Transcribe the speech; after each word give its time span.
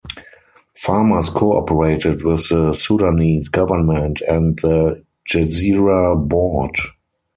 Farmers 0.79 1.29
cooperated 1.29 2.23
with 2.23 2.49
the 2.49 2.73
Sudanese 2.73 3.49
government 3.49 4.19
and 4.27 4.57
the 4.57 5.05
Gezira 5.31 6.15
Board. 6.27 6.73